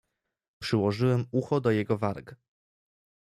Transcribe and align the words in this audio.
"Przyłożyłem 0.61 1.25
ucho 1.31 1.61
do 1.61 1.71
jego 1.71 1.97
warg." 1.97 2.35